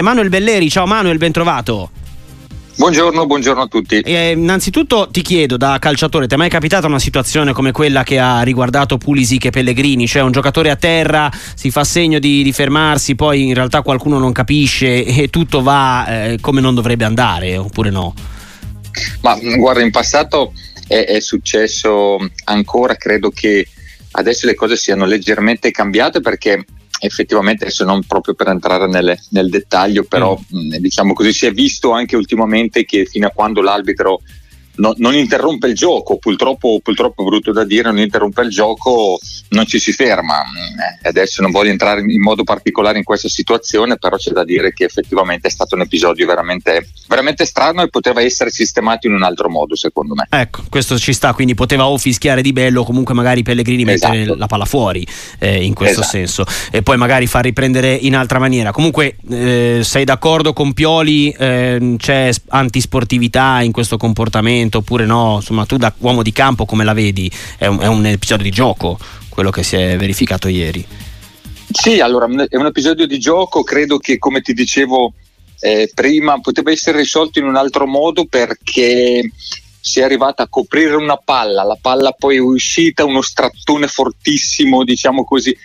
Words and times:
Emanuele 0.00 0.28
Belleri, 0.28 0.70
ciao 0.70 0.86
Manuel, 0.86 1.18
ben 1.18 1.32
trovato. 1.32 1.90
Buongiorno, 2.76 3.26
buongiorno, 3.26 3.62
a 3.62 3.66
tutti. 3.66 3.98
Eh, 3.98 4.30
innanzitutto 4.30 5.08
ti 5.10 5.22
chiedo 5.22 5.56
da 5.56 5.76
calciatore, 5.80 6.28
ti 6.28 6.34
è 6.34 6.36
mai 6.36 6.48
capitata 6.48 6.86
una 6.86 7.00
situazione 7.00 7.52
come 7.52 7.72
quella 7.72 8.04
che 8.04 8.20
ha 8.20 8.42
riguardato 8.42 8.96
Pulisic 8.96 9.46
e 9.46 9.50
Pellegrini? 9.50 10.06
Cioè 10.06 10.22
un 10.22 10.30
giocatore 10.30 10.70
a 10.70 10.76
terra 10.76 11.28
si 11.56 11.72
fa 11.72 11.82
segno 11.82 12.20
di, 12.20 12.44
di 12.44 12.52
fermarsi, 12.52 13.16
poi 13.16 13.48
in 13.48 13.54
realtà 13.54 13.82
qualcuno 13.82 14.20
non 14.20 14.30
capisce 14.30 15.04
e 15.04 15.30
tutto 15.30 15.62
va 15.62 16.06
eh, 16.06 16.38
come 16.40 16.60
non 16.60 16.76
dovrebbe 16.76 17.04
andare, 17.04 17.56
oppure 17.56 17.90
no? 17.90 18.14
Ma 19.22 19.36
guarda, 19.56 19.82
in 19.82 19.90
passato 19.90 20.52
è, 20.86 21.06
è 21.06 21.18
successo 21.18 22.18
ancora, 22.44 22.94
credo 22.94 23.30
che 23.30 23.66
adesso 24.12 24.46
le 24.46 24.54
cose 24.54 24.76
siano 24.76 25.06
leggermente 25.06 25.72
cambiate 25.72 26.20
perché 26.20 26.64
effettivamente 27.00 27.64
adesso 27.64 27.84
non 27.84 28.02
proprio 28.04 28.34
per 28.34 28.48
entrare 28.48 28.86
nelle, 28.86 29.18
nel 29.30 29.50
dettaglio 29.50 30.04
però 30.04 30.36
mm. 30.36 30.74
diciamo 30.76 31.12
così 31.12 31.32
si 31.32 31.46
è 31.46 31.52
visto 31.52 31.92
anche 31.92 32.16
ultimamente 32.16 32.84
che 32.84 33.04
fino 33.04 33.26
a 33.26 33.30
quando 33.30 33.60
l'arbitro 33.62 34.20
no, 34.78 34.94
non 34.96 35.14
interrompe 35.14 35.68
il 35.68 35.74
gioco, 35.74 36.18
purtroppo, 36.18 36.80
purtroppo 36.82 37.24
brutto 37.24 37.52
da 37.52 37.64
dire, 37.64 37.90
non 37.90 37.98
interrompe 37.98 38.42
il 38.42 38.50
gioco, 38.50 39.18
non 39.50 39.66
ci 39.66 39.78
si 39.78 39.92
ferma. 39.92 40.42
Eh, 41.02 41.08
adesso 41.08 41.42
non 41.42 41.50
voglio 41.50 41.70
entrare 41.70 42.00
in 42.00 42.20
modo 42.20 42.44
particolare 42.44 42.98
in 42.98 43.04
questa 43.04 43.28
situazione, 43.28 43.96
però 43.96 44.16
c'è 44.16 44.32
da 44.32 44.44
dire 44.44 44.72
che 44.72 44.84
effettivamente 44.84 45.48
è 45.48 45.50
stato 45.50 45.74
un 45.74 45.82
episodio 45.82 46.26
veramente, 46.26 46.88
veramente 47.06 47.44
strano 47.44 47.82
e 47.82 47.88
poteva 47.88 48.22
essere 48.22 48.50
sistemato 48.50 49.06
in 49.06 49.14
un 49.14 49.22
altro 49.22 49.48
modo, 49.48 49.76
secondo 49.76 50.14
me. 50.14 50.26
Ecco, 50.30 50.62
questo 50.68 50.98
ci 50.98 51.12
sta, 51.12 51.32
quindi 51.32 51.54
poteva 51.54 51.88
o 51.88 51.98
fischiare 51.98 52.42
di 52.42 52.52
bello, 52.52 52.84
comunque 52.84 53.14
magari 53.14 53.42
Pellegrini 53.42 53.84
mettere 53.84 54.22
esatto. 54.22 54.38
la 54.38 54.46
palla 54.46 54.64
fuori 54.64 55.06
eh, 55.38 55.64
in 55.64 55.74
questo 55.74 56.00
esatto. 56.00 56.16
senso 56.16 56.44
e 56.70 56.82
poi 56.82 56.96
magari 56.96 57.26
far 57.26 57.44
riprendere 57.44 57.92
in 57.92 58.14
altra 58.14 58.38
maniera. 58.38 58.72
Comunque 58.72 59.16
eh, 59.30 59.80
sei 59.82 60.04
d'accordo 60.04 60.52
con 60.52 60.72
Pioli, 60.72 61.34
ehm, 61.36 61.96
c'è 61.96 62.30
antisportività 62.48 63.60
in 63.62 63.72
questo 63.72 63.96
comportamento? 63.96 64.67
Momento 64.68 64.78
oppure 64.78 65.06
no? 65.06 65.36
Insomma, 65.36 65.64
tu 65.64 65.76
da 65.76 65.92
uomo 65.98 66.22
di 66.22 66.32
campo 66.32 66.66
come 66.66 66.84
la 66.84 66.92
vedi? 66.92 67.30
È 67.56 67.66
un, 67.66 67.80
è 67.80 67.86
un 67.86 68.06
episodio 68.06 68.44
di 68.44 68.50
gioco 68.50 68.98
quello 69.28 69.50
che 69.50 69.62
si 69.62 69.76
è 69.76 69.96
verificato 69.96 70.48
ieri. 70.48 70.86
Sì, 71.70 72.00
allora 72.00 72.26
è 72.48 72.56
un 72.56 72.66
episodio 72.66 73.06
di 73.06 73.18
gioco, 73.18 73.62
credo 73.62 73.98
che 73.98 74.18
come 74.18 74.40
ti 74.40 74.52
dicevo 74.52 75.12
eh, 75.60 75.90
prima 75.94 76.40
poteva 76.40 76.70
essere 76.70 76.98
risolto 76.98 77.38
in 77.38 77.44
un 77.44 77.56
altro 77.56 77.86
modo 77.86 78.24
perché 78.24 79.30
si 79.80 80.00
è 80.00 80.02
arrivata 80.02 80.44
a 80.44 80.48
coprire 80.48 80.96
una 80.96 81.16
palla, 81.16 81.62
la 81.62 81.78
palla 81.80 82.12
poi 82.12 82.36
è 82.36 82.40
uscita, 82.40 83.04
uno 83.04 83.22
strattone 83.22 83.86
fortissimo, 83.86 84.82
diciamo 84.82 85.24
così, 85.24 85.56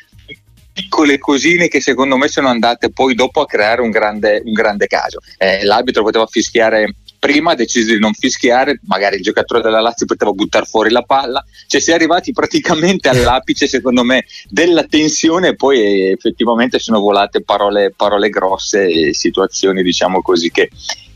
piccole 0.71 1.17
cosine 1.17 1.67
che 1.67 1.81
secondo 1.81 2.17
me 2.17 2.27
sono 2.27 2.49
andate 2.49 2.91
poi 2.91 3.15
dopo 3.15 3.41
a 3.41 3.45
creare 3.45 3.81
un 3.81 3.89
grande, 3.89 4.41
un 4.43 4.53
grande 4.53 4.87
caso. 4.87 5.19
Eh, 5.37 5.63
l'arbitro 5.63 6.03
poteva 6.03 6.25
fischiare 6.27 6.95
prima 7.23 7.51
ha 7.51 7.55
deciso 7.55 7.93
di 7.93 7.99
non 7.99 8.11
fischiare, 8.11 8.81
magari 8.83 9.15
il 9.15 9.21
giocatore 9.21 9.61
della 9.61 9.79
Lazio 9.79 10.05
poteva 10.05 10.31
buttare 10.31 10.65
fuori 10.65 10.89
la 10.89 11.03
palla, 11.03 11.41
cioè 11.67 11.79
si 11.79 11.91
è 11.91 11.93
arrivati 11.93 12.33
praticamente 12.33 13.07
all'apice 13.07 13.65
secondo 13.65 14.03
me 14.03 14.25
della 14.49 14.83
tensione 14.83 15.47
e 15.47 15.55
poi 15.55 16.11
effettivamente 16.11 16.79
sono 16.79 16.99
volate 16.99 17.41
parole, 17.41 17.93
parole 17.95 18.27
grosse 18.27 18.89
e 18.89 19.13
situazioni 19.13 19.83
diciamo 19.83 20.21
così 20.21 20.51
che 20.51 20.69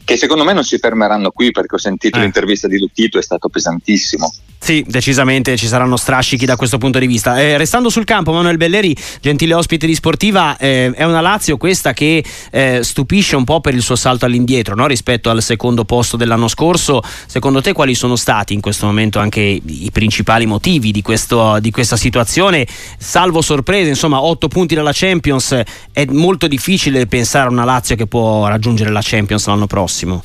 che 0.07 0.15
secondo 0.15 0.45
me 0.45 0.53
non 0.53 0.63
si 0.63 0.77
fermeranno 0.77 1.31
qui 1.31 1.51
perché 1.51 1.75
ho 1.75 1.77
sentito 1.77 2.17
eh. 2.17 2.21
l'intervista 2.21 2.69
di 2.69 2.79
Luttito, 2.79 3.19
è 3.19 3.21
stato 3.21 3.49
pesantissimo. 3.49 4.33
Sì, 4.57 4.83
decisamente 4.87 5.57
ci 5.57 5.67
saranno 5.67 5.97
strascichi 5.97 6.45
da 6.45 6.55
questo 6.55 6.77
punto 6.77 6.97
di 6.97 7.07
vista. 7.07 7.39
Eh, 7.41 7.57
restando 7.57 7.89
sul 7.89 8.05
campo, 8.05 8.31
Manuel 8.31 8.55
Belleri, 8.55 8.95
gentile 9.19 9.53
ospite 9.53 9.85
di 9.85 9.93
Sportiva, 9.93 10.55
eh, 10.57 10.93
è 10.93 11.03
una 11.03 11.19
Lazio 11.19 11.57
questa 11.57 11.91
che 11.91 12.23
eh, 12.51 12.79
stupisce 12.83 13.35
un 13.35 13.43
po' 13.43 13.59
per 13.59 13.75
il 13.75 13.81
suo 13.81 13.97
salto 13.97 14.25
all'indietro 14.25 14.75
no? 14.75 14.87
rispetto 14.87 15.29
al 15.29 15.41
secondo 15.41 15.83
posto 15.83 16.15
dell'anno 16.15 16.47
scorso. 16.47 17.01
Secondo 17.25 17.61
te 17.61 17.73
quali 17.73 17.93
sono 17.93 18.15
stati 18.15 18.53
in 18.53 18.61
questo 18.61 18.85
momento 18.85 19.19
anche 19.19 19.41
i 19.41 19.89
principali 19.91 20.45
motivi 20.45 20.91
di, 20.91 21.01
questo, 21.01 21.59
di 21.59 21.69
questa 21.69 21.97
situazione? 21.97 22.65
Salvo 22.97 23.41
sorprese, 23.41 23.89
insomma, 23.89 24.23
otto 24.23 24.47
punti 24.47 24.73
dalla 24.73 24.91
Champions, 24.93 25.61
è 25.91 26.05
molto 26.05 26.47
difficile 26.47 27.07
pensare 27.07 27.47
a 27.47 27.51
una 27.51 27.65
Lazio 27.65 27.97
che 27.97 28.07
può 28.07 28.47
raggiungere 28.47 28.89
la 28.89 29.01
Champions 29.03 29.45
l'anno 29.47 29.67
prossimo 29.67 29.96
massimo. 29.97 30.23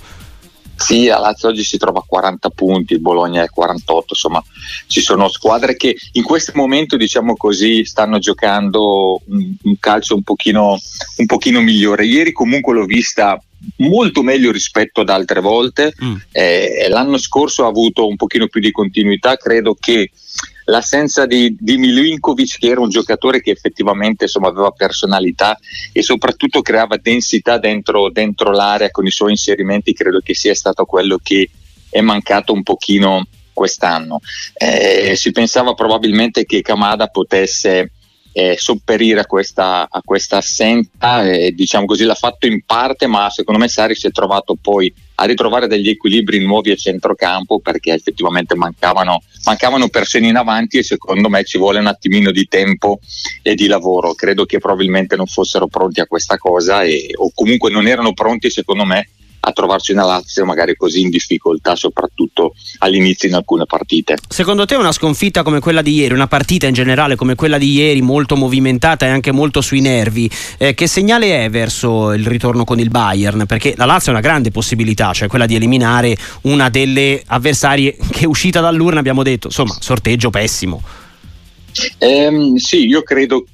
Sì, 0.74 1.06
la 1.06 1.18
Lazio 1.18 1.48
oggi 1.48 1.62
si 1.62 1.78
trova 1.78 2.00
a 2.00 2.04
40 2.04 2.50
punti, 2.50 2.94
il 2.94 3.00
Bologna 3.00 3.44
è 3.44 3.48
48, 3.48 4.06
insomma 4.14 4.42
ci 4.88 5.00
sono 5.00 5.28
squadre 5.28 5.76
che 5.76 5.96
in 6.12 6.24
questo 6.24 6.52
momento 6.56 6.96
diciamo 6.96 7.36
così 7.36 7.84
stanno 7.84 8.18
giocando 8.18 9.20
un, 9.26 9.54
un 9.62 9.78
calcio 9.78 10.16
un 10.16 10.22
pochino, 10.22 10.76
un 11.18 11.26
pochino 11.26 11.60
migliore. 11.60 12.04
Ieri 12.04 12.32
comunque 12.32 12.74
l'ho 12.74 12.84
vista 12.84 13.40
molto 13.76 14.22
meglio 14.22 14.50
rispetto 14.50 15.02
ad 15.02 15.08
altre 15.08 15.40
volte. 15.40 15.94
Mm. 16.02 16.14
Eh, 16.32 16.86
l'anno 16.88 17.16
scorso 17.16 17.64
ha 17.64 17.68
avuto 17.68 18.08
un 18.08 18.16
pochino 18.16 18.48
più 18.48 18.60
di 18.60 18.72
continuità, 18.72 19.36
credo 19.36 19.76
che 19.78 20.10
l'assenza 20.64 21.26
di, 21.26 21.56
di 21.58 21.76
Milinkovic 21.76 22.58
che 22.58 22.68
era 22.68 22.80
un 22.80 22.88
giocatore 22.88 23.40
che 23.40 23.50
effettivamente 23.50 24.24
insomma, 24.24 24.48
aveva 24.48 24.70
personalità 24.70 25.58
e 25.92 26.02
soprattutto 26.02 26.62
creava 26.62 26.96
densità 26.96 27.58
dentro, 27.58 28.10
dentro 28.10 28.50
l'area 28.50 28.90
con 28.90 29.06
i 29.06 29.10
suoi 29.10 29.30
inserimenti 29.30 29.92
credo 29.92 30.20
che 30.20 30.34
sia 30.34 30.54
stato 30.54 30.84
quello 30.84 31.18
che 31.22 31.48
è 31.90 32.00
mancato 32.00 32.52
un 32.52 32.62
pochino 32.62 33.26
quest'anno. 33.52 34.20
Eh, 34.54 35.14
si 35.14 35.30
pensava 35.30 35.74
probabilmente 35.74 36.44
che 36.44 36.62
Kamada 36.62 37.08
potesse 37.08 37.90
eh, 38.32 38.56
sopperire 38.58 39.20
a 39.20 39.26
questa, 39.26 39.88
a 39.90 40.00
questa 40.04 40.38
assenza, 40.38 41.24
eh, 41.24 41.52
diciamo 41.52 41.84
così 41.84 42.04
l'ha 42.04 42.14
fatto 42.14 42.46
in 42.46 42.62
parte, 42.64 43.06
ma 43.06 43.28
secondo 43.30 43.60
me 43.60 43.68
Sari 43.68 43.94
si 43.94 44.06
è 44.06 44.10
trovato 44.10 44.56
poi 44.60 44.92
a 45.16 45.24
ritrovare 45.24 45.68
degli 45.68 45.88
equilibri 45.88 46.44
nuovi 46.44 46.70
a 46.70 46.76
centrocampo 46.76 47.60
perché 47.60 47.92
effettivamente 47.92 48.54
mancavano, 48.54 49.22
mancavano 49.44 49.88
persone 49.88 50.28
in 50.28 50.36
avanti 50.36 50.78
e 50.78 50.82
secondo 50.82 51.28
me 51.28 51.44
ci 51.44 51.58
vuole 51.58 51.78
un 51.78 51.86
attimino 51.86 52.30
di 52.30 52.46
tempo 52.48 52.98
e 53.42 53.54
di 53.54 53.66
lavoro. 53.66 54.14
Credo 54.14 54.46
che 54.46 54.58
probabilmente 54.58 55.14
non 55.14 55.26
fossero 55.26 55.68
pronti 55.68 56.00
a 56.00 56.06
questa 56.06 56.38
cosa 56.38 56.82
e, 56.82 57.10
o 57.14 57.30
comunque 57.34 57.70
non 57.70 57.86
erano 57.86 58.14
pronti 58.14 58.50
secondo 58.50 58.84
me 58.84 59.08
a 59.44 59.52
trovarci 59.52 59.92
una 59.92 60.04
Lazio 60.04 60.44
magari 60.44 60.76
così 60.76 61.00
in 61.00 61.10
difficoltà, 61.10 61.74
soprattutto 61.74 62.54
all'inizio 62.78 63.28
in 63.28 63.34
alcune 63.34 63.66
partite. 63.66 64.16
Secondo 64.28 64.66
te 64.66 64.76
una 64.76 64.92
sconfitta 64.92 65.42
come 65.42 65.58
quella 65.58 65.82
di 65.82 65.94
ieri, 65.94 66.14
una 66.14 66.28
partita 66.28 66.68
in 66.68 66.74
generale 66.74 67.16
come 67.16 67.34
quella 67.34 67.58
di 67.58 67.72
ieri, 67.72 68.02
molto 68.02 68.36
movimentata 68.36 69.06
e 69.06 69.08
anche 69.08 69.32
molto 69.32 69.60
sui 69.60 69.80
nervi, 69.80 70.30
eh, 70.58 70.74
che 70.74 70.86
segnale 70.86 71.44
è 71.44 71.50
verso 71.50 72.12
il 72.12 72.24
ritorno 72.24 72.62
con 72.64 72.78
il 72.78 72.88
Bayern? 72.88 73.46
Perché 73.46 73.74
la 73.76 73.84
Lazio 73.84 74.12
ha 74.12 74.14
una 74.14 74.22
grande 74.22 74.52
possibilità, 74.52 75.12
cioè 75.12 75.26
quella 75.26 75.46
di 75.46 75.56
eliminare 75.56 76.16
una 76.42 76.68
delle 76.68 77.20
avversarie 77.26 77.96
che 78.10 78.20
è 78.20 78.26
uscita 78.26 78.60
dall'urna, 78.60 79.00
abbiamo 79.00 79.24
detto, 79.24 79.48
insomma, 79.48 79.76
sorteggio 79.80 80.30
pessimo. 80.30 80.80
Eh, 81.98 82.52
sì, 82.56 82.86
io 82.86 83.02
credo 83.02 83.44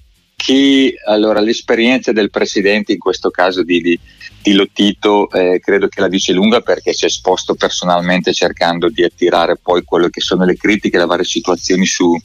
che 0.40 0.94
allora, 1.04 1.40
l'esperienza 1.40 2.12
del 2.12 2.30
presidente 2.30 2.92
in 2.92 2.98
questo 2.98 3.28
caso 3.28 3.64
di, 3.64 3.80
di, 3.80 3.98
di 4.40 4.52
Lottito 4.52 5.28
eh, 5.32 5.58
credo 5.58 5.88
che 5.88 6.00
la 6.00 6.06
dice 6.06 6.32
lunga 6.32 6.60
perché 6.60 6.92
si 6.92 7.04
è 7.04 7.08
esposto 7.08 7.56
personalmente 7.56 8.32
cercando 8.32 8.88
di 8.88 9.02
attirare 9.02 9.56
poi 9.56 9.82
quello 9.82 10.08
che 10.08 10.20
sono 10.20 10.44
le 10.44 10.56
critiche, 10.56 10.96
le 10.96 11.06
varie 11.06 11.24
situazioni 11.24 11.84
su, 11.86 12.16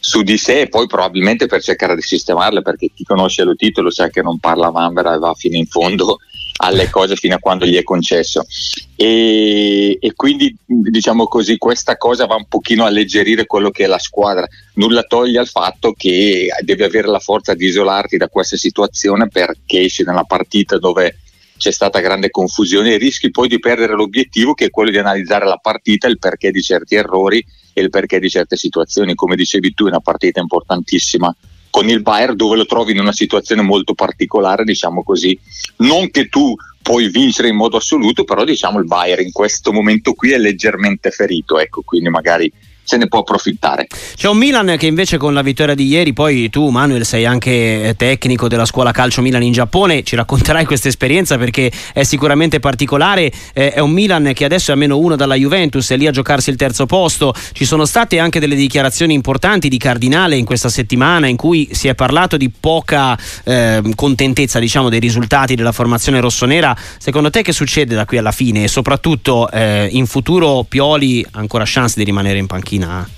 su 0.00 0.22
di 0.22 0.36
sé 0.36 0.62
e 0.62 0.68
poi 0.68 0.88
probabilmente 0.88 1.46
per 1.46 1.62
cercare 1.62 1.94
di 1.94 2.02
sistemarle 2.02 2.60
perché 2.60 2.90
chi 2.92 3.04
conosce 3.04 3.44
Lottito 3.44 3.82
lo 3.82 3.90
sa 3.90 4.08
che 4.08 4.20
non 4.20 4.40
parla 4.40 4.66
a 4.66 4.72
Mambera 4.72 5.14
e 5.14 5.18
va 5.18 5.32
fino 5.34 5.56
in 5.56 5.66
fondo 5.66 6.18
alle 6.56 6.88
cose 6.88 7.16
fino 7.16 7.34
a 7.34 7.38
quando 7.38 7.66
gli 7.66 7.74
è 7.74 7.82
concesso 7.82 8.46
e, 8.94 9.98
e, 10.00 10.12
quindi 10.14 10.54
diciamo 10.64 11.26
così 11.26 11.58
questa 11.58 11.96
cosa 11.96 12.26
va 12.26 12.36
un 12.36 12.46
pochino 12.46 12.84
a 12.84 12.86
alleggerire 12.86 13.44
quello 13.44 13.70
che 13.70 13.84
è 13.84 13.86
la 13.88 13.98
squadra 13.98 14.46
nulla 14.74 15.02
toglie 15.02 15.40
al 15.40 15.48
fatto 15.48 15.92
che 15.96 16.48
devi 16.60 16.84
avere 16.84 17.08
la 17.08 17.18
forza 17.18 17.54
di 17.54 17.66
isolarti 17.66 18.16
da 18.16 18.28
questa 18.28 18.56
situazione 18.56 19.28
perché 19.28 19.80
esci 19.80 20.04
nella 20.04 20.22
partita 20.22 20.78
dove 20.78 21.18
c'è 21.56 21.70
stata 21.70 22.00
grande 22.00 22.30
confusione 22.30 22.94
e 22.94 22.98
rischi 22.98 23.30
poi 23.30 23.48
di 23.48 23.58
perdere 23.58 23.94
l'obiettivo 23.94 24.54
che 24.54 24.66
è 24.66 24.70
quello 24.70 24.90
di 24.90 24.98
analizzare 24.98 25.46
la 25.46 25.56
partita, 25.56 26.08
il 26.08 26.18
perché 26.18 26.50
di 26.50 26.60
certi 26.60 26.96
errori 26.96 27.44
e 27.72 27.80
il 27.80 27.90
perché 27.90 28.18
di 28.18 28.28
certe 28.28 28.56
situazioni. 28.56 29.14
Come 29.14 29.36
dicevi 29.36 29.72
tu, 29.72 29.84
è 29.84 29.88
una 29.88 30.00
partita 30.00 30.40
importantissima 30.40 31.34
con 31.74 31.88
il 31.88 32.02
Bayern 32.02 32.36
dove 32.36 32.56
lo 32.56 32.66
trovi 32.66 32.92
in 32.92 33.00
una 33.00 33.10
situazione 33.10 33.60
molto 33.60 33.94
particolare, 33.94 34.62
diciamo 34.62 35.02
così. 35.02 35.36
Non 35.78 36.08
che 36.08 36.28
tu 36.28 36.54
puoi 36.80 37.08
vincere 37.08 37.48
in 37.48 37.56
modo 37.56 37.78
assoluto, 37.78 38.22
però 38.22 38.44
diciamo 38.44 38.78
il 38.78 38.84
Bayern 38.84 39.24
in 39.24 39.32
questo 39.32 39.72
momento 39.72 40.12
qui 40.12 40.30
è 40.30 40.38
leggermente 40.38 41.10
ferito, 41.10 41.58
ecco, 41.58 41.82
quindi 41.84 42.10
magari 42.10 42.52
se 42.84 42.96
ne 42.96 43.08
può 43.08 43.20
approfittare. 43.20 43.86
C'è 44.14 44.28
un 44.28 44.36
Milan 44.36 44.76
che 44.78 44.86
invece 44.86 45.16
con 45.16 45.32
la 45.32 45.42
vittoria 45.42 45.74
di 45.74 45.86
ieri, 45.86 46.12
poi 46.12 46.50
tu 46.50 46.68
Manuel 46.68 47.04
sei 47.04 47.24
anche 47.24 47.88
eh, 47.88 47.96
tecnico 47.96 48.46
della 48.46 48.66
scuola 48.66 48.92
calcio 48.92 49.22
Milan 49.22 49.42
in 49.42 49.52
Giappone, 49.52 50.02
ci 50.02 50.16
racconterai 50.16 50.64
questa 50.66 50.88
esperienza 50.88 51.38
perché 51.38 51.72
è 51.92 52.02
sicuramente 52.04 52.60
particolare, 52.60 53.32
eh, 53.54 53.72
è 53.72 53.80
un 53.80 53.90
Milan 53.90 54.32
che 54.34 54.44
adesso 54.44 54.70
è 54.70 54.74
a 54.74 54.76
meno 54.76 54.98
uno 54.98 55.16
dalla 55.16 55.34
Juventus, 55.34 55.90
è 55.90 55.96
lì 55.96 56.06
a 56.06 56.10
giocarsi 56.10 56.50
il 56.50 56.56
terzo 56.56 56.84
posto, 56.86 57.34
ci 57.52 57.64
sono 57.64 57.86
state 57.86 58.18
anche 58.18 58.38
delle 58.38 58.54
dichiarazioni 58.54 59.14
importanti 59.14 59.68
di 59.68 59.78
Cardinale 59.78 60.36
in 60.36 60.44
questa 60.44 60.68
settimana 60.68 61.26
in 61.26 61.36
cui 61.36 61.70
si 61.72 61.88
è 61.88 61.94
parlato 61.94 62.36
di 62.36 62.50
poca 62.50 63.18
eh, 63.44 63.82
contentezza 63.94 64.58
diciamo 64.58 64.90
dei 64.90 65.00
risultati 65.00 65.54
della 65.54 65.72
formazione 65.72 66.20
rossonera, 66.20 66.76
secondo 66.98 67.30
te 67.30 67.42
che 67.42 67.52
succede 67.52 67.94
da 67.94 68.04
qui 68.04 68.18
alla 68.18 68.32
fine 68.32 68.64
e 68.64 68.68
soprattutto 68.68 69.50
eh, 69.50 69.88
in 69.90 70.06
futuro 70.06 70.64
Pioli 70.68 71.24
ancora 71.32 71.64
chance 71.66 71.94
di 71.96 72.04
rimanere 72.04 72.38
in 72.38 72.46
panchina? 72.46 72.73
Panchina? 72.74 73.08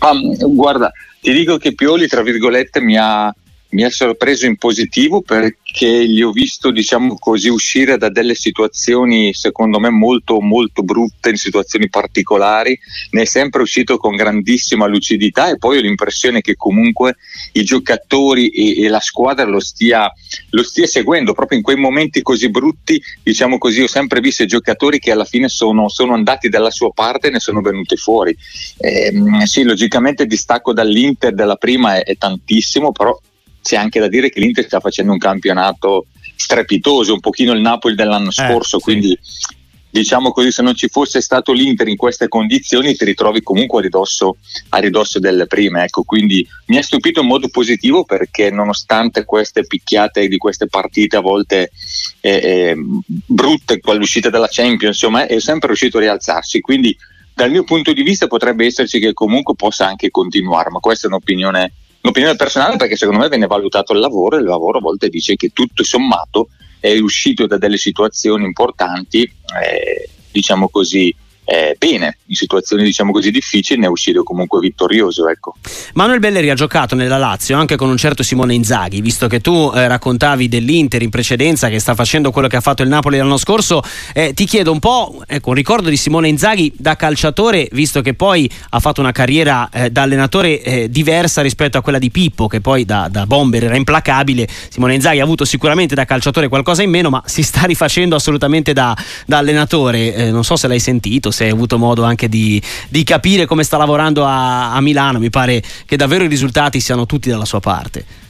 Ma, 0.00 0.12
guarda, 0.48 0.90
ti 1.20 1.32
dico 1.32 1.58
che 1.58 1.74
Pioli, 1.74 2.06
tra 2.06 2.22
virgolette, 2.22 2.80
mi 2.80 2.96
ha, 2.98 3.34
mi 3.70 3.84
ha 3.84 3.90
sorpreso 3.90 4.46
in 4.46 4.56
positivo 4.56 5.22
perché 5.22 6.06
gli 6.06 6.22
ho 6.22 6.30
visto, 6.30 6.70
diciamo 6.70 7.16
così, 7.18 7.48
uscire 7.48 7.98
da 7.98 8.08
delle 8.08 8.34
situazioni 8.34 9.34
secondo 9.34 9.80
me 9.80 9.90
molto, 9.90 10.40
molto 10.40 10.82
brutte, 10.82 11.30
in 11.30 11.36
situazioni 11.36 11.88
particolari. 11.88 12.78
Ne 13.10 13.22
è 13.22 13.24
sempre 13.24 13.62
uscito 13.62 13.98
con 13.98 14.14
grandissima 14.14 14.86
lucidità 14.86 15.50
e 15.50 15.58
poi 15.58 15.78
ho 15.78 15.80
l'impressione 15.80 16.40
che 16.40 16.54
comunque 16.54 17.16
i 17.52 17.64
giocatori 17.64 18.48
e, 18.48 18.84
e 18.84 18.88
la 18.88 19.00
squadra 19.00 19.44
lo 19.44 19.60
stia, 19.60 20.10
lo 20.50 20.62
stia, 20.62 20.86
seguendo 20.86 21.34
proprio 21.34 21.58
in 21.58 21.64
quei 21.64 21.76
momenti 21.76 22.22
così 22.22 22.48
brutti. 22.48 23.02
Diciamo 23.22 23.58
così, 23.58 23.82
ho 23.82 23.88
sempre 23.88 24.20
visto 24.20 24.44
i 24.44 24.46
giocatori 24.46 24.98
che 24.98 25.10
alla 25.10 25.24
fine 25.24 25.48
sono, 25.48 25.88
sono 25.88 26.14
andati 26.14 26.48
dalla 26.48 26.70
sua 26.70 26.90
parte 26.92 27.28
e 27.28 27.30
ne 27.30 27.40
sono 27.40 27.60
venuti 27.60 27.96
fuori. 27.96 28.36
Eh, 28.78 29.12
sì, 29.44 29.64
logicamente 29.64 30.22
il 30.22 30.28
distacco 30.28 30.72
dall'Inter 30.72 31.34
della 31.34 31.56
prima 31.56 31.96
è, 31.96 32.04
è 32.04 32.16
tantissimo, 32.16 32.92
però 32.92 33.18
c'è 33.66 33.76
anche 33.76 33.98
da 33.98 34.06
dire 34.06 34.30
che 34.30 34.38
l'Inter 34.38 34.64
sta 34.64 34.78
facendo 34.78 35.10
un 35.10 35.18
campionato 35.18 36.06
strepitoso, 36.36 37.14
un 37.14 37.20
pochino 37.20 37.52
il 37.52 37.60
Napoli 37.60 37.96
dell'anno 37.96 38.28
eh, 38.28 38.32
scorso, 38.32 38.76
eh, 38.76 38.80
quindi 38.80 39.18
sì. 39.20 39.56
diciamo 39.90 40.30
così 40.30 40.52
se 40.52 40.62
non 40.62 40.76
ci 40.76 40.86
fosse 40.86 41.20
stato 41.20 41.52
l'Inter 41.52 41.88
in 41.88 41.96
queste 41.96 42.28
condizioni 42.28 42.94
ti 42.94 43.04
ritrovi 43.04 43.42
comunque 43.42 43.80
a 43.80 43.82
ridosso, 43.82 44.36
a 44.68 44.78
ridosso 44.78 45.18
delle 45.18 45.48
prime, 45.48 45.82
ecco, 45.82 46.04
quindi 46.04 46.46
mi 46.66 46.76
ha 46.76 46.82
stupito 46.82 47.22
in 47.22 47.26
modo 47.26 47.48
positivo 47.48 48.04
perché 48.04 48.50
nonostante 48.52 49.24
queste 49.24 49.66
picchiate 49.66 50.28
di 50.28 50.36
queste 50.36 50.68
partite 50.68 51.16
a 51.16 51.20
volte 51.20 51.72
eh, 52.20 52.30
eh, 52.30 52.76
brutte 52.76 53.80
con 53.80 53.96
l'uscita 53.96 54.30
della 54.30 54.48
Champions, 54.48 54.94
insomma, 54.94 55.26
è 55.26 55.40
sempre 55.40 55.66
riuscito 55.66 55.96
a 55.96 56.02
rialzarsi, 56.02 56.60
quindi 56.60 56.96
dal 57.34 57.50
mio 57.50 57.64
punto 57.64 57.92
di 57.92 58.02
vista 58.02 58.28
potrebbe 58.28 58.64
esserci 58.64 59.00
che 59.00 59.12
comunque 59.12 59.56
possa 59.56 59.88
anche 59.88 60.12
continuare, 60.12 60.70
ma 60.70 60.78
questa 60.78 61.08
è 61.08 61.10
un'opinione 61.10 61.72
un'opinione 62.06 62.36
personale 62.36 62.76
perché 62.76 62.96
secondo 62.96 63.20
me 63.20 63.28
viene 63.28 63.46
valutato 63.46 63.92
il 63.92 63.98
lavoro 63.98 64.36
e 64.36 64.40
il 64.40 64.46
lavoro 64.46 64.78
a 64.78 64.80
volte 64.80 65.08
dice 65.08 65.34
che 65.34 65.50
tutto 65.52 65.82
sommato 65.82 66.50
è 66.78 66.96
uscito 66.98 67.46
da 67.46 67.58
delle 67.58 67.78
situazioni 67.78 68.44
importanti, 68.44 69.22
eh, 69.22 70.08
diciamo 70.30 70.68
così, 70.68 71.12
eh, 71.48 71.76
bene 71.78 72.18
in 72.26 72.34
situazioni 72.34 72.82
diciamo 72.82 73.12
così 73.12 73.30
difficili 73.30 73.78
ne 73.78 73.86
è 73.86 73.88
uscito 73.88 74.24
comunque 74.24 74.58
vittorioso 74.58 75.28
ecco. 75.28 75.54
Manuel 75.94 76.18
Belleri 76.18 76.50
ha 76.50 76.54
giocato 76.54 76.96
nella 76.96 77.18
Lazio 77.18 77.56
anche 77.56 77.76
con 77.76 77.88
un 77.88 77.96
certo 77.96 78.24
Simone 78.24 78.52
Inzaghi 78.54 79.00
visto 79.00 79.28
che 79.28 79.40
tu 79.40 79.70
eh, 79.72 79.86
raccontavi 79.86 80.48
dell'Inter 80.48 81.02
in 81.02 81.10
precedenza 81.10 81.68
che 81.68 81.78
sta 81.78 81.94
facendo 81.94 82.32
quello 82.32 82.48
che 82.48 82.56
ha 82.56 82.60
fatto 82.60 82.82
il 82.82 82.88
Napoli 82.88 83.18
l'anno 83.18 83.36
scorso 83.36 83.80
eh, 84.12 84.34
ti 84.34 84.44
chiedo 84.44 84.72
un 84.72 84.80
po' 84.80 85.22
ecco, 85.24 85.50
un 85.50 85.54
ricordo 85.54 85.88
di 85.88 85.96
Simone 85.96 86.26
Inzaghi 86.26 86.72
da 86.76 86.96
calciatore 86.96 87.68
visto 87.70 88.02
che 88.02 88.14
poi 88.14 88.50
ha 88.70 88.80
fatto 88.80 89.00
una 89.00 89.12
carriera 89.12 89.68
eh, 89.70 89.90
da 89.90 90.02
allenatore 90.02 90.60
eh, 90.62 90.90
diversa 90.90 91.42
rispetto 91.42 91.78
a 91.78 91.80
quella 91.80 91.98
di 91.98 92.10
Pippo 92.10 92.48
che 92.48 92.60
poi 92.60 92.84
da, 92.84 93.06
da 93.08 93.24
bomber 93.24 93.62
era 93.62 93.76
implacabile 93.76 94.48
Simone 94.68 94.94
Inzaghi 94.94 95.20
ha 95.20 95.24
avuto 95.24 95.44
sicuramente 95.44 95.94
da 95.94 96.04
calciatore 96.06 96.48
qualcosa 96.48 96.82
in 96.82 96.90
meno 96.90 97.08
ma 97.08 97.22
si 97.24 97.44
sta 97.44 97.66
rifacendo 97.66 98.16
assolutamente 98.16 98.72
da, 98.72 98.96
da 99.26 99.38
allenatore 99.38 100.12
eh, 100.12 100.30
non 100.32 100.42
so 100.42 100.56
se 100.56 100.66
l'hai 100.66 100.80
sentito 100.80 101.30
se 101.36 101.44
hai 101.44 101.50
avuto 101.50 101.76
modo 101.76 102.02
anche 102.02 102.30
di, 102.30 102.60
di 102.88 103.04
capire 103.04 103.44
come 103.44 103.62
sta 103.62 103.76
lavorando 103.76 104.24
a, 104.24 104.72
a 104.72 104.80
Milano, 104.80 105.18
mi 105.18 105.28
pare 105.28 105.62
che 105.84 105.96
davvero 105.96 106.24
i 106.24 106.28
risultati 106.28 106.80
siano 106.80 107.04
tutti 107.04 107.28
dalla 107.28 107.44
sua 107.44 107.60
parte. 107.60 108.24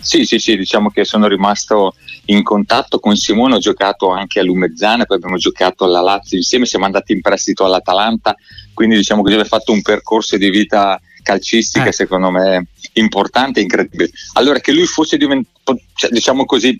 Sì, 0.00 0.24
sì, 0.24 0.38
sì, 0.38 0.56
diciamo 0.56 0.90
che 0.90 1.04
sono 1.04 1.26
rimasto 1.28 1.94
in 2.26 2.42
contatto 2.42 2.98
con 2.98 3.16
Simone, 3.16 3.56
ho 3.56 3.58
giocato 3.58 4.10
anche 4.10 4.40
a 4.40 4.42
Lumezzana, 4.42 5.04
poi 5.04 5.16
abbiamo 5.18 5.36
giocato 5.36 5.84
alla 5.84 6.00
Lazio 6.00 6.38
insieme, 6.38 6.64
siamo 6.64 6.86
andati 6.86 7.12
in 7.12 7.20
prestito 7.20 7.64
all'Atalanta, 7.64 8.34
quindi 8.72 8.96
diciamo 8.96 9.22
che 9.22 9.28
abbiamo 9.28 9.48
fatto 9.48 9.72
un 9.72 9.82
percorso 9.82 10.36
di 10.38 10.48
vita 10.48 10.98
calcistica 11.22 11.86
eh. 11.86 11.92
secondo 11.92 12.30
me 12.30 12.66
importante 12.94 13.60
e 13.60 13.62
incredibile. 13.62 14.10
Allora 14.34 14.60
che 14.60 14.72
lui 14.72 14.86
fosse 14.86 15.16
diventato, 15.16 15.80
cioè, 15.94 16.10
diciamo 16.10 16.44
così, 16.44 16.78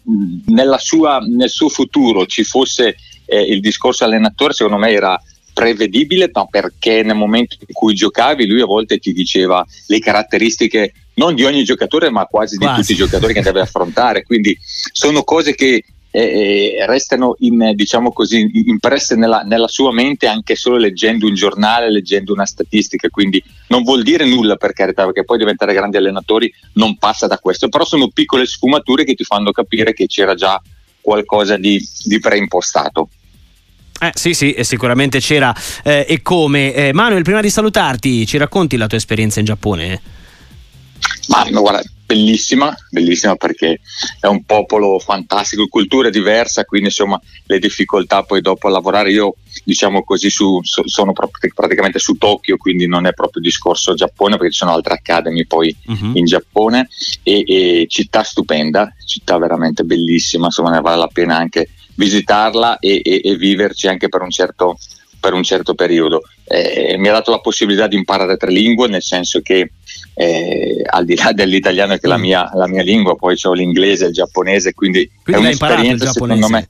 sua, 0.78 1.18
nel 1.18 1.50
suo 1.50 1.68
futuro 1.68 2.26
ci 2.26 2.44
fosse 2.44 2.96
eh, 3.24 3.40
il 3.40 3.60
discorso 3.60 4.04
allenatore, 4.04 4.52
secondo 4.52 4.78
me 4.78 4.90
era 4.90 5.20
prevedibile, 5.54 6.28
ma 6.32 6.44
perché 6.44 7.02
nel 7.02 7.16
momento 7.16 7.56
in 7.60 7.72
cui 7.72 7.94
giocavi 7.94 8.46
lui 8.46 8.60
a 8.60 8.66
volte 8.66 8.98
ti 8.98 9.14
diceva 9.14 9.64
le 9.86 9.98
caratteristiche 10.00 10.92
non 11.14 11.34
di 11.34 11.44
ogni 11.44 11.64
giocatore, 11.64 12.10
ma 12.10 12.26
quasi, 12.26 12.56
quasi. 12.56 12.74
di 12.74 12.80
tutti 12.80 12.92
i 12.92 12.96
giocatori 12.96 13.32
che 13.32 13.40
deve 13.40 13.60
affrontare. 13.60 14.24
Quindi 14.24 14.58
sono 14.60 15.22
cose 15.22 15.54
che 15.54 15.84
eh, 16.10 16.76
eh, 16.78 16.86
restano 16.86 17.34
in, 17.40 17.72
diciamo 17.74 18.12
così, 18.12 18.48
impresse 18.66 19.16
nella, 19.16 19.42
nella, 19.42 19.66
sua 19.66 19.92
mente 19.92 20.26
anche 20.26 20.54
solo 20.54 20.76
leggendo 20.76 21.26
un 21.26 21.34
giornale, 21.34 21.90
leggendo 21.90 22.32
una 22.32 22.46
statistica, 22.46 23.08
quindi 23.08 23.42
non 23.68 23.82
vuol 23.82 24.02
dire 24.02 24.24
nulla 24.24 24.56
per 24.56 24.72
carità, 24.72 25.04
perché 25.04 25.24
poi 25.24 25.38
diventare 25.38 25.72
grandi 25.72 25.96
allenatori 25.96 26.52
non 26.74 26.98
passa 26.98 27.26
da 27.26 27.38
questo, 27.38 27.68
però 27.68 27.84
sono 27.84 28.10
piccole 28.10 28.46
sfumature 28.46 29.04
che 29.04 29.14
ti 29.14 29.24
fanno 29.24 29.50
capire 29.50 29.92
che 29.92 30.06
c'era 30.06 30.34
già 30.34 30.60
qualcosa 31.00 31.56
di, 31.56 31.84
di 32.04 32.20
preimpostato. 32.20 33.08
Eh, 34.00 34.10
sì, 34.14 34.34
sì, 34.34 34.56
sicuramente 34.60 35.20
c'era 35.20 35.54
eh, 35.82 36.04
e 36.08 36.20
come. 36.22 36.74
Eh, 36.74 36.92
Manuel, 36.92 37.22
prima 37.22 37.40
di 37.40 37.50
salutarti, 37.50 38.26
ci 38.26 38.36
racconti 38.36 38.76
la 38.76 38.86
tua 38.86 38.98
esperienza 38.98 39.38
in 39.38 39.46
Giappone? 39.46 40.00
Ma 41.28 41.44
guarda, 41.50 41.82
bellissima, 42.04 42.74
bellissima 42.90 43.34
perché 43.36 43.80
è 44.20 44.26
un 44.26 44.44
popolo 44.44 44.98
fantastico, 44.98 45.66
cultura 45.68 46.10
diversa, 46.10 46.64
quindi 46.64 46.88
insomma 46.88 47.20
le 47.46 47.58
difficoltà 47.58 48.22
poi 48.22 48.40
dopo 48.40 48.68
a 48.68 48.70
lavorare, 48.70 49.10
io 49.10 49.36
diciamo 49.64 50.04
così 50.04 50.28
su, 50.28 50.60
sono 50.62 51.12
praticamente 51.12 51.98
su 51.98 52.14
Tokyo, 52.16 52.56
quindi 52.56 52.86
non 52.86 53.06
è 53.06 53.12
proprio 53.14 53.42
discorso 53.42 53.94
Giappone 53.94 54.36
perché 54.36 54.52
ci 54.52 54.58
sono 54.58 54.72
altre 54.72 54.94
academy 54.94 55.46
poi 55.46 55.74
uh-huh. 55.86 56.12
in 56.14 56.24
Giappone 56.26 56.88
e, 57.22 57.44
e 57.46 57.86
città 57.88 58.22
stupenda, 58.22 58.94
città 59.04 59.38
veramente 59.38 59.82
bellissima, 59.84 60.46
insomma 60.46 60.70
ne 60.70 60.80
vale 60.80 60.96
la 60.96 61.10
pena 61.12 61.36
anche 61.36 61.68
visitarla 61.94 62.78
e, 62.78 63.00
e, 63.02 63.20
e 63.22 63.36
viverci 63.36 63.88
anche 63.88 64.08
per 64.08 64.22
un 64.22 64.30
certo, 64.30 64.78
per 65.20 65.32
un 65.32 65.42
certo 65.42 65.74
periodo. 65.74 66.22
Eh, 66.46 66.96
mi 66.98 67.08
ha 67.08 67.12
dato 67.12 67.30
la 67.30 67.40
possibilità 67.40 67.86
di 67.86 67.96
imparare 67.96 68.36
tre 68.36 68.50
lingue, 68.50 68.88
nel 68.88 69.02
senso 69.02 69.40
che 69.40 69.70
eh, 70.14 70.82
al 70.84 71.04
di 71.04 71.16
là 71.16 71.32
dell'italiano 71.32 71.94
che 71.94 72.00
è 72.02 72.08
la 72.08 72.18
mm. 72.18 72.20
mia, 72.20 72.50
la 72.54 72.68
mia 72.68 72.82
lingua, 72.82 73.16
poi 73.16 73.36
ho 73.42 73.52
l'inglese 73.52 74.04
e 74.04 74.08
il 74.08 74.14
giapponese, 74.14 74.74
quindi, 74.74 75.10
quindi 75.22 75.42
è 75.42 75.44
un'esperienza 75.46 76.12
secondo 76.12 76.48
me. 76.48 76.68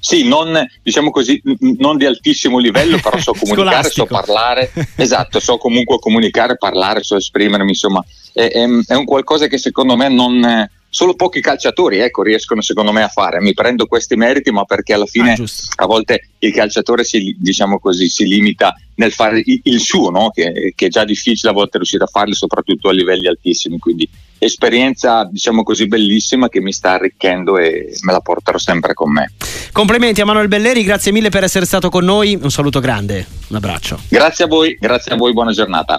Sì, 0.00 0.26
non, 0.26 0.66
diciamo 0.82 1.10
così, 1.10 1.40
non 1.78 1.96
di 1.96 2.04
altissimo 2.04 2.58
livello, 2.58 2.98
però 3.00 3.18
so 3.18 3.32
comunicare, 3.38 3.88
so 3.90 4.06
parlare, 4.06 4.72
esatto, 4.96 5.38
so 5.38 5.56
comunque 5.56 6.00
comunicare, 6.00 6.56
parlare, 6.56 7.02
so 7.02 7.16
esprimermi, 7.16 7.68
insomma, 7.68 8.04
è, 8.32 8.48
è, 8.50 8.66
è 8.86 8.94
un 8.94 9.04
qualcosa 9.04 9.46
che 9.46 9.58
secondo 9.58 9.96
me 9.96 10.08
non, 10.08 10.68
solo 10.90 11.14
pochi 11.14 11.40
calciatori 11.40 11.98
ecco, 11.98 12.22
riescono 12.22 12.60
secondo 12.60 12.92
me 12.92 13.02
a 13.02 13.08
fare. 13.08 13.40
Mi 13.40 13.54
prendo 13.54 13.86
questi 13.86 14.16
meriti, 14.16 14.50
ma 14.50 14.64
perché 14.64 14.94
alla 14.94 15.06
fine 15.06 15.32
ah, 15.32 15.44
a 15.76 15.86
volte 15.86 16.28
il 16.38 16.52
calciatore 16.52 17.04
si, 17.04 17.36
diciamo 17.38 17.78
così, 17.78 18.08
si 18.08 18.26
limita 18.26 18.74
nel 18.96 19.12
fare 19.12 19.42
il, 19.44 19.60
il 19.64 19.80
suo, 19.80 20.10
no? 20.10 20.30
che, 20.30 20.72
che, 20.74 20.86
è 20.86 20.88
già 20.88 21.04
difficile 21.04 21.50
a 21.50 21.54
volte 21.54 21.78
riuscire 21.78 22.04
a 22.04 22.08
farlo, 22.08 22.34
soprattutto 22.34 22.88
a 22.88 22.92
livelli 22.92 23.26
altissimi. 23.26 23.78
Quindi 23.78 24.08
esperienza, 24.38 25.28
diciamo 25.30 25.62
così, 25.62 25.86
bellissima 25.86 26.48
che 26.48 26.60
mi 26.60 26.72
sta 26.72 26.92
arricchendo 26.92 27.58
e 27.58 27.96
me 28.02 28.12
la 28.12 28.20
porterò 28.20 28.58
sempre 28.58 28.94
con 28.94 29.12
me. 29.12 29.32
Complimenti 29.72 30.20
a 30.20 30.24
Manuel 30.24 30.48
Belleri, 30.48 30.82
grazie 30.82 31.12
mille 31.12 31.28
per 31.28 31.44
essere 31.44 31.66
stato 31.66 31.90
con 31.90 32.04
noi. 32.04 32.38
Un 32.40 32.50
saluto 32.50 32.80
grande, 32.80 33.26
un 33.48 33.56
abbraccio. 33.56 34.00
Grazie 34.08 34.44
a 34.44 34.48
voi, 34.48 34.76
grazie 34.80 35.12
a 35.12 35.16
voi, 35.16 35.32
buona 35.32 35.52
giornata. 35.52 35.96